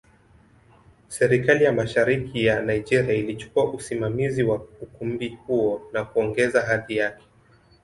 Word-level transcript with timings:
Serikali 1.07 1.63
ya 1.63 1.73
Mashariki 1.73 2.45
ya 2.45 2.61
Nigeria 2.61 3.13
ilichukua 3.13 3.73
usimamizi 3.73 4.43
wa 4.43 4.55
ukumbi 4.55 5.29
huo 5.29 5.89
na 5.93 6.05
kuongeza 6.05 6.61
hadhi 6.61 6.95
yake. 6.97 7.23